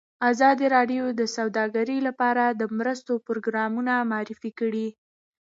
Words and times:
ازادي 0.31 0.65
راډیو 0.75 1.03
د 1.19 1.21
سوداګري 1.35 1.97
لپاره 2.07 2.43
د 2.59 2.63
مرستو 2.77 3.13
پروګرامونه 3.27 3.93
معرفي 4.11 4.51
کړي. 4.59 4.87